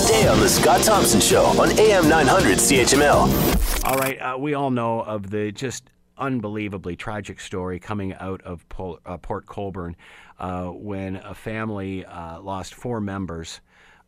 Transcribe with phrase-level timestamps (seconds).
[0.00, 3.84] today on The Scott Thompson Show on AM 900 CHML.
[3.84, 8.66] All right, uh, we all know of the just unbelievably tragic story coming out of
[8.68, 9.96] Pol- uh, Port Colborne
[10.38, 13.60] uh, when a family uh, lost four members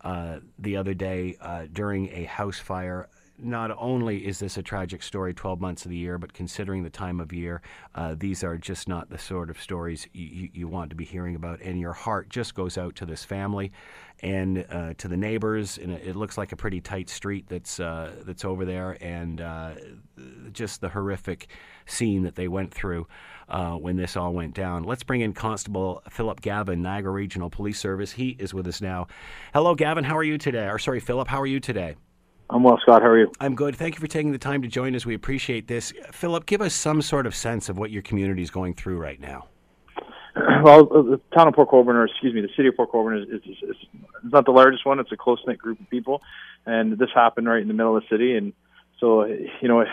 [0.02, 3.08] uh, the other day uh, during a house fire.
[3.42, 6.90] Not only is this a tragic story 12 months of the year, but considering the
[6.90, 7.60] time of year,
[7.94, 11.34] uh, these are just not the sort of stories you, you want to be hearing
[11.34, 11.60] about.
[11.60, 13.72] And your heart just goes out to this family
[14.20, 15.76] and uh, to the neighbors.
[15.76, 18.96] And it, looks like a pretty tight street that's, uh, that's over there.
[19.00, 19.72] And uh,
[20.52, 21.48] just the horrific
[21.86, 23.08] scene that they went through
[23.48, 24.84] uh, when this all went down.
[24.84, 28.12] Let's bring in Constable Philip Gavin, Niagara Regional Police Service.
[28.12, 29.08] He is with us now.
[29.52, 30.04] Hello, Gavin.
[30.04, 30.68] How are you today?
[30.68, 31.26] Or sorry, Philip.
[31.26, 31.96] How are you today?
[32.52, 33.00] I'm well, Scott.
[33.00, 33.32] How are you?
[33.40, 33.74] I'm good.
[33.76, 35.06] Thank you for taking the time to join us.
[35.06, 35.92] We appreciate this.
[36.12, 39.20] Philip, give us some sort of sense of what your community is going through right
[39.20, 39.46] now.
[40.62, 43.28] Well, the town of Port Colborne, or excuse me, the city of Port Colborne is,
[43.28, 43.76] is, is, is
[44.22, 45.00] not the largest one.
[45.00, 46.22] It's a close knit group of people,
[46.64, 48.36] and this happened right in the middle of the city.
[48.36, 48.52] And
[49.00, 49.84] so, you know,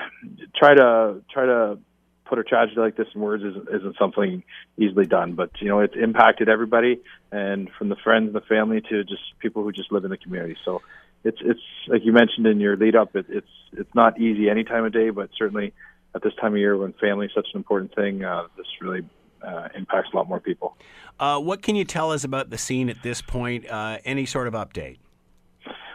[0.56, 1.80] try to try to
[2.26, 4.44] put a tragedy like this in words isn't, isn't something
[4.78, 5.34] easily done.
[5.34, 9.24] But you know, it's impacted everybody, and from the friends and the family to just
[9.40, 10.56] people who just live in the community.
[10.64, 10.84] So
[11.24, 13.16] it's it's like you mentioned in your lead up.
[13.16, 15.74] It, it's it's not easy any time of day, but certainly
[16.16, 19.04] at this time of year when family is such an important thing, uh, this really
[19.44, 20.76] uh, impacts a lot more people.
[21.20, 23.70] Uh, what can you tell us about the scene at this point?
[23.70, 24.98] Uh, any sort of update?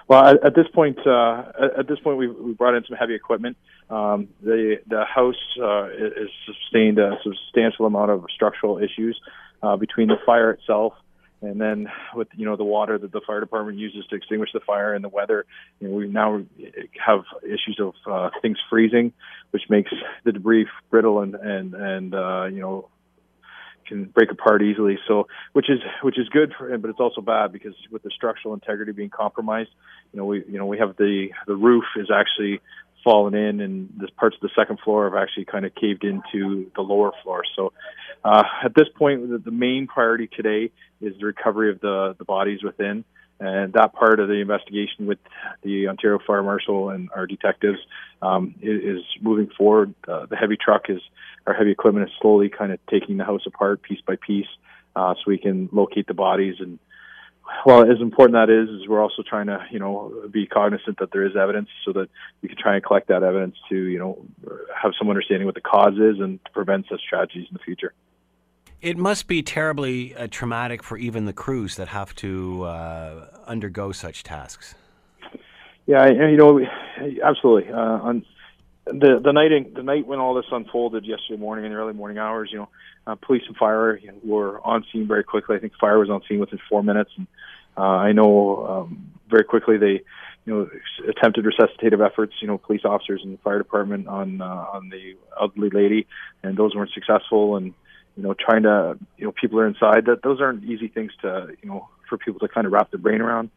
[0.07, 1.45] Well, at, at this point, uh,
[1.79, 3.57] at, this point, we we brought in some heavy equipment.
[3.89, 9.19] Um, the the house uh, is sustained a substantial amount of structural issues
[9.63, 10.95] uh, between the fire itself
[11.45, 14.61] and then with you know the water that the fire department uses to extinguish the
[14.61, 15.45] fire and the weather,
[15.81, 16.43] you know, we now
[17.05, 19.13] have issues of uh, things freezing,
[19.51, 19.91] which makes
[20.25, 22.89] the debris brittle and and and uh, you know
[23.87, 24.99] can break apart easily.
[25.07, 28.55] So which is which is good for but it's also bad because with the structural
[28.55, 29.71] integrity being compromised,
[30.13, 32.61] you know we you know we have the the roof is actually
[33.05, 36.71] fallen in, and the parts of the second floor have actually kind of caved into
[36.75, 37.43] the lower floor.
[37.55, 37.73] So,
[38.25, 42.25] uh, at this point, the, the main priority today is the recovery of the the
[42.25, 43.05] bodies within,
[43.39, 45.19] and that part of the investigation with
[45.63, 47.79] the Ontario Fire Marshal and our detectives
[48.23, 49.95] um, is, is moving forward.
[50.09, 51.01] Uh, the heavy truck is
[51.47, 54.47] our heavy equipment is slowly kind of taking the house apart piece by piece,
[54.97, 56.79] uh, so we can locate the bodies and
[57.67, 61.13] well, as important that is, is we're also trying to, you know, be cognizant that
[61.13, 62.09] there is evidence so that
[62.43, 64.25] we can try and collect that evidence to, you know,
[64.81, 67.93] have some understanding what the cause is and to prevent such tragedies in the future.
[68.81, 73.93] It must be terribly uh, traumatic for even the crews that have to uh, undergo
[73.93, 74.75] such tasks.
[75.87, 76.61] Yeah, you know,
[77.23, 77.73] absolutely.
[77.73, 78.27] Uh, on
[78.87, 82.19] the the night the night when all this unfolded yesterday morning in the early morning
[82.19, 82.69] hours, you know,
[83.07, 85.57] uh, police and fire you know, were on scene very quickly.
[85.57, 87.27] I think fire was on scene within four minutes, and
[87.77, 90.03] uh, I know um, very quickly they,
[90.45, 90.69] you know,
[91.09, 92.35] attempted resuscitative efforts.
[92.41, 96.07] You know, police officers and the fire department on uh, on the elderly lady,
[96.43, 97.57] and those weren't successful.
[97.57, 97.73] And
[98.17, 100.07] you know, trying to, you know, people are inside.
[100.07, 103.01] That those aren't easy things to, you know, for people to kind of wrap their
[103.01, 103.51] brain around.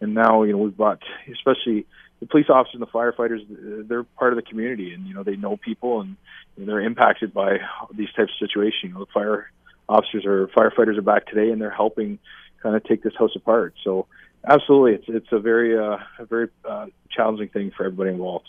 [0.00, 1.02] And now, you know, we've got,
[1.32, 1.86] especially
[2.20, 5.36] the police officers and the firefighters, they're part of the community, and you know, they
[5.36, 6.16] know people, and
[6.56, 7.58] they're impacted by
[7.94, 8.82] these types of situations.
[8.82, 9.50] You know, the fire
[9.88, 12.18] officers or firefighters are back today, and they're helping
[12.62, 13.74] kind of take this house apart.
[13.84, 14.06] So,
[14.48, 18.48] absolutely, it's it's a very uh, a very uh, challenging thing for everybody involved.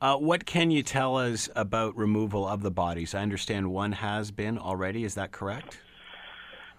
[0.00, 3.14] Uh, what can you tell us about removal of the bodies?
[3.14, 5.04] I understand one has been already.
[5.04, 5.78] Is that correct?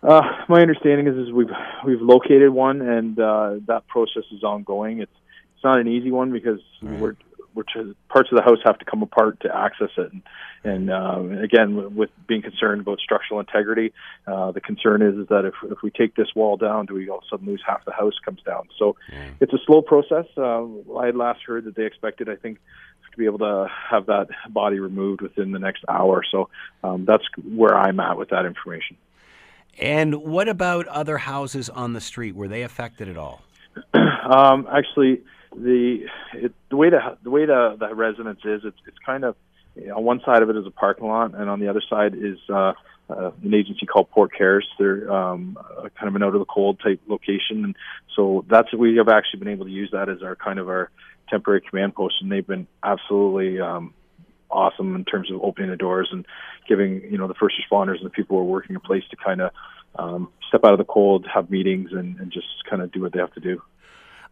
[0.02, 1.52] Uh, my understanding is, is we've
[1.86, 5.00] we've located one, and uh, that process is ongoing.
[5.00, 5.12] It's
[5.64, 7.00] it's not an easy one because right.
[7.00, 7.16] we're
[7.56, 7.64] we're
[8.10, 10.24] parts of the house have to come apart to access it, and,
[10.64, 13.94] and um, again, with being concerned about structural integrity,
[14.28, 17.08] uh, the concern is, is that if if we take this wall down, do we
[17.10, 18.68] all of a sudden lose half the house comes down?
[18.78, 19.30] So yeah.
[19.40, 20.26] it's a slow process.
[20.36, 20.66] Uh,
[20.98, 22.58] I had last heard that they expected, I think,
[23.12, 26.24] to be able to have that body removed within the next hour.
[26.30, 26.50] So
[26.84, 28.98] um, that's where I'm at with that information.
[29.80, 32.36] And what about other houses on the street?
[32.36, 33.42] Were they affected at all?
[33.94, 35.22] um, actually,
[35.56, 39.36] the it, the way the the way the the residence is, it's it's kind of
[39.76, 41.82] you know, on one side of it is a parking lot, and on the other
[41.90, 42.74] side is uh,
[43.10, 44.68] uh, an agency called Port Cares.
[44.78, 45.58] They're um,
[45.98, 47.76] kind of an out of the cold type location, and
[48.16, 50.90] so that's we have actually been able to use that as our kind of our
[51.30, 53.94] temporary command post, and they've been absolutely um,
[54.50, 56.26] awesome in terms of opening the doors and
[56.68, 59.16] giving you know the first responders and the people who are working a place to
[59.16, 59.52] kind of
[59.96, 63.14] um, step out of the cold, have meetings, and, and just kind of do what
[63.14, 63.62] they have to do.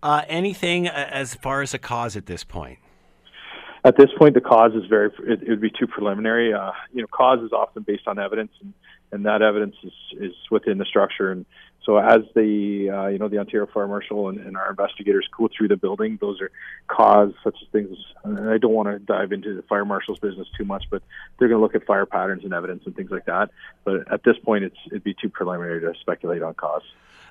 [0.04, 2.80] Uh, anything as far as a cause at this point?
[3.84, 5.10] At this point, the cause is very.
[5.24, 6.54] It, it would be too preliminary.
[6.54, 8.74] Uh, you know, cause is often based on evidence, and
[9.12, 11.32] and that evidence is is within the structure.
[11.32, 11.46] And
[11.84, 15.50] so as the uh, you know the Ontario Fire Marshal and, and, our investigators go
[15.56, 16.52] through the building, those are
[16.88, 17.98] cause such as things.
[18.24, 21.02] And I don't want to dive into the fire marshal's business too much, but
[21.38, 23.50] they're going to look at fire patterns and evidence and things like that.
[23.84, 26.84] But at this point, it's it'd be too preliminary to speculate on cause.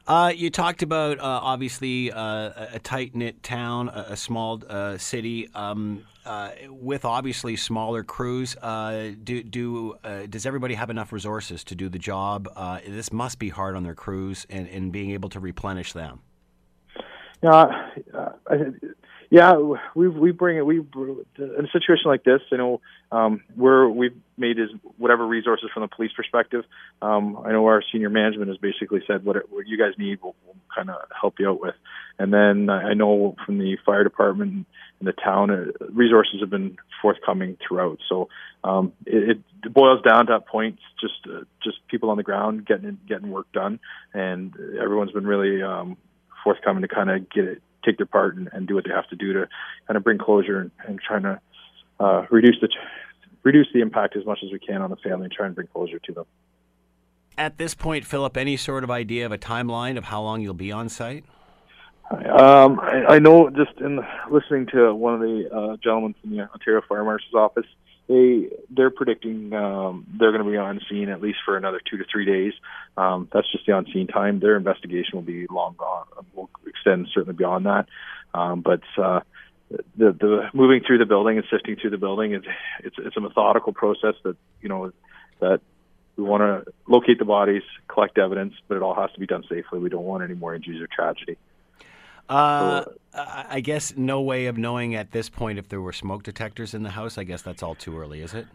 [0.06, 4.98] Uh, you talked about uh, obviously uh, a tight knit town, a, a small uh,
[4.98, 8.56] city, um, uh, with obviously smaller crews.
[8.56, 9.94] Uh, do do
[10.28, 12.48] does everybody have enough resources to do the job?
[12.86, 16.20] this must be hard on their crews and, and being able to replenish them.
[17.42, 17.86] Yeah,
[19.30, 19.54] yeah,
[19.94, 20.66] we we bring it.
[20.66, 22.80] We in a situation like this, you know,
[23.12, 26.64] um, we're we've made is whatever resources from the police perspective.
[27.00, 30.18] Um, I know our senior management has basically said what, it, what you guys need,
[30.20, 31.76] we'll, we'll kind of help you out with.
[32.18, 34.66] And then I know from the fire department
[35.00, 37.98] in the town, uh, resources have been forthcoming throughout.
[38.08, 38.28] So
[38.64, 42.66] um, it, it boils down to that point, just uh, just people on the ground
[42.66, 43.78] getting getting work done,
[44.12, 45.96] and everyone's been really um,
[46.42, 49.08] forthcoming to kind of get it take their part and, and do what they have
[49.08, 49.48] to do to
[49.86, 51.40] kind of bring closure and, and trying to
[51.98, 52.68] uh, reduce the
[53.42, 55.66] reduce the impact as much as we can on the family and try and bring
[55.68, 56.24] closure to them.
[57.38, 60.52] At this point, Philip, any sort of idea of a timeline of how long you'll
[60.52, 61.24] be on site?
[62.10, 64.00] Um, I, I know just in
[64.30, 67.66] listening to one of the uh, gentlemen from the Ontario Fire Marshal's office,
[68.10, 71.96] they they're predicting um, they're going to be on scene at least for another two
[71.96, 72.52] to three days.
[72.96, 74.40] Um, that's just the on scene time.
[74.40, 77.86] Their investigation will be long gone, will extend certainly beyond that.
[78.34, 79.20] Um, but uh,
[79.70, 82.42] the the moving through the building and sifting through the building is
[82.82, 84.92] it's it's a methodical process that you know
[85.38, 85.60] that
[86.16, 89.44] we want to locate the bodies, collect evidence, but it all has to be done
[89.48, 89.78] safely.
[89.78, 91.38] We don't want any more injuries or tragedy.
[92.30, 96.74] Uh, I guess no way of knowing at this point if there were smoke detectors
[96.74, 97.18] in the house.
[97.18, 98.46] I guess that's all too early, is it?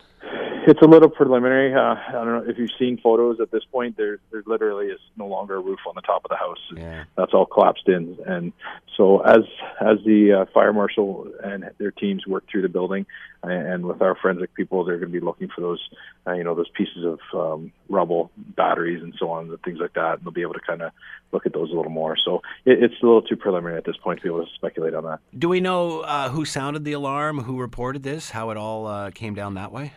[0.67, 1.75] It's a little preliminary.
[1.75, 3.97] Uh, I don't know if you've seen photos at this point.
[3.97, 6.57] There, there literally is no longer a roof on the top of the house.
[6.75, 7.03] Yeah.
[7.15, 8.17] That's all collapsed in.
[8.25, 8.51] And
[8.97, 9.43] so, as
[9.79, 13.05] as the uh, fire marshal and their teams work through the building,
[13.43, 15.87] and with our forensic people, they're going to be looking for those,
[16.25, 19.93] uh, you know, those pieces of um, rubble, batteries, and so on, and things like
[19.93, 20.15] that.
[20.15, 20.91] And they'll be able to kind of
[21.31, 22.17] look at those a little more.
[22.17, 24.95] So it, it's a little too preliminary at this point to be able to speculate
[24.95, 25.19] on that.
[25.37, 27.41] Do we know uh, who sounded the alarm?
[27.41, 28.31] Who reported this?
[28.31, 29.93] How it all uh, came down that way?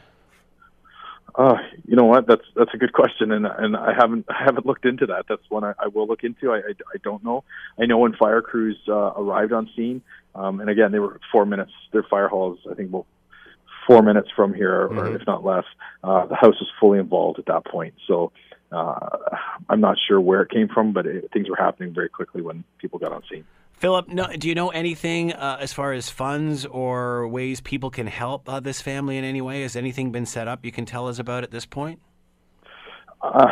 [1.39, 1.57] Uh,
[1.87, 2.27] you know what?
[2.27, 5.27] That's that's a good question, and and I haven't I haven't looked into that.
[5.29, 6.51] That's one I, I will look into.
[6.51, 7.45] I, I, I don't know.
[7.81, 10.03] I know when fire crews uh, arrived on scene,
[10.35, 11.71] um, and again they were four minutes.
[11.93, 13.07] Their fire halls, I think, well,
[13.87, 14.99] four minutes from here, mm-hmm.
[14.99, 15.65] or if not less.
[16.03, 18.33] Uh, the house was fully involved at that point, so
[18.73, 19.17] uh,
[19.69, 22.65] I'm not sure where it came from, but it, things were happening very quickly when
[22.79, 23.45] people got on scene.
[23.79, 28.09] Philip, no, do you know anything uh, as far as funds or ways people can
[28.09, 29.63] help uh, this family in any way?
[29.63, 32.01] Has anything been set up you can tell us about at this point?
[33.23, 33.47] Uh,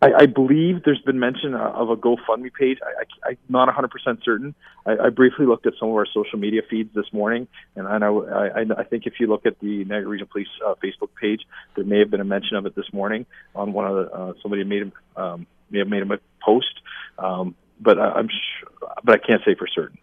[0.00, 2.78] I, I, believe there's been mention of a GoFundMe page.
[3.22, 4.54] I, am not 100% certain.
[4.86, 7.98] I, I, briefly looked at some of our social media feeds this morning, and I,
[7.98, 11.42] know, I, think if you look at the Niagara Regional Police uh, Facebook page,
[11.76, 14.32] there may have been a mention of it this morning on one of the uh,
[14.40, 16.80] somebody made um, may have made a post.
[17.18, 19.98] Um, but I, am sure, but I can't say for certain.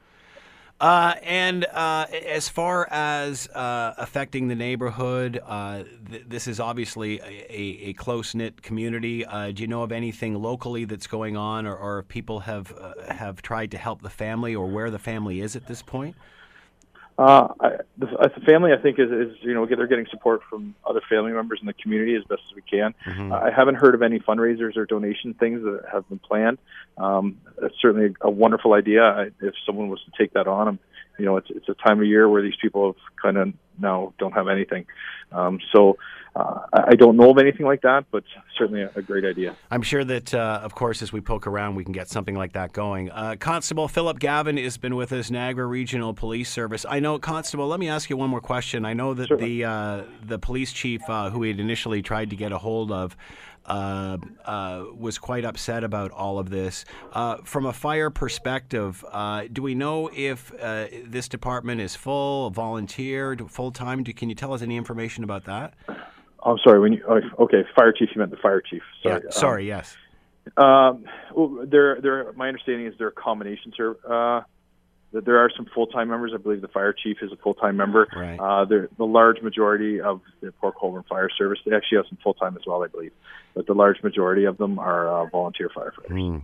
[0.79, 7.21] Uh, and uh, as far as uh, affecting the neighborhood, uh, th- this is obviously
[7.21, 9.25] a, a close knit community.
[9.25, 13.13] Uh, do you know of anything locally that's going on, or, or people have uh,
[13.13, 16.17] have tried to help the family, or where the family is at this point?
[17.17, 20.73] Uh, I, the, a family, I think is, is you know they're getting support from
[20.85, 22.95] other family members in the community as best as we can.
[23.05, 23.31] Mm-hmm.
[23.31, 26.57] I haven't heard of any fundraisers or donation things that have been planned.
[26.97, 29.03] Um, it's certainly a wonderful idea.
[29.03, 30.79] I, if someone was to take that on,
[31.17, 34.13] you know, it's it's a time of year where these people have kind of now
[34.19, 34.85] don't have anything.
[35.31, 35.97] Um, so
[36.35, 38.23] uh, I don't know of anything like that, but
[38.57, 39.55] certainly a, a great idea.
[39.69, 42.53] I'm sure that, uh, of course, as we poke around, we can get something like
[42.53, 43.11] that going.
[43.11, 46.85] Uh, Constable Philip Gavin has been with us, Niagara Regional Police Service.
[46.89, 47.67] I know, Constable.
[47.67, 48.83] Let me ask you one more question.
[48.83, 52.35] I know that the uh, the police chief uh, who we had initially tried to
[52.35, 53.15] get a hold of.
[53.65, 56.83] Uh, uh, was quite upset about all of this.
[57.13, 60.51] Uh, from a fire perspective, uh, do we know if
[61.05, 64.03] this department is full, volunteer, full time?
[64.03, 65.75] Can you tell us any information about that?
[66.45, 66.79] I'm sorry.
[66.79, 68.81] When you oh, okay, fire chief, you meant the fire chief.
[69.01, 69.21] Sorry.
[69.23, 69.71] Yeah, sorry.
[69.71, 69.97] Um, yes.
[70.57, 73.71] Um, well, they're, they're, my understanding is they're a combination.
[73.77, 74.41] Sir, uh,
[75.13, 76.31] there are some full time members.
[76.33, 78.07] I believe the fire chief is a full time member.
[78.15, 78.39] Right.
[78.39, 82.33] Uh, the large majority of the Port Colborne Fire Service, they actually have some full
[82.33, 83.11] time as well, I believe.
[83.53, 86.09] But the large majority of them are uh, volunteer firefighters.
[86.09, 86.41] Mm.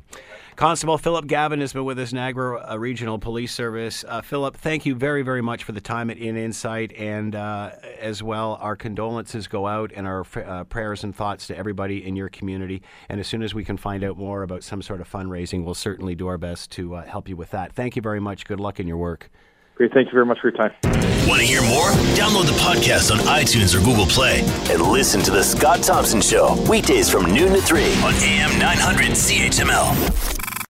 [0.56, 4.04] Constable Philip Gavin has been with us, Niagara uh, Regional Police Service.
[4.06, 7.72] Uh, Philip, thank you very, very much for the time at In Insight, and uh,
[7.98, 12.18] as well, our condolences go out and our uh, prayers and thoughts to everybody in
[12.18, 12.84] your community.
[13.08, 15.76] And as soon as we can find out more about some sort of fundraising, we'll
[15.76, 17.74] certainly do our best to uh, help you with that.
[17.74, 18.44] Thank you very much.
[18.60, 19.30] Good luck in your work.
[19.76, 19.94] Great.
[19.94, 20.74] Thank you very much for your time.
[21.30, 21.92] Want to hear more?
[22.20, 26.62] Download the podcast on iTunes or Google Play and listen to The Scott Thompson Show
[26.70, 30.49] weekdays from noon to 3 on AM 900 CHML.